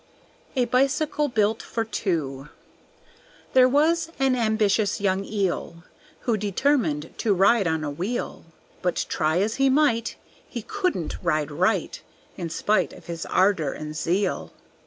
[0.55, 2.49] A Bicycle built for Two
[3.53, 5.83] There was an ambitious young eel
[6.21, 8.45] Who determined to ride on a wheel;
[8.81, 10.15] But try as he might,
[10.49, 12.01] He couldn't ride right,
[12.35, 14.51] In spite of his ardor and zeal.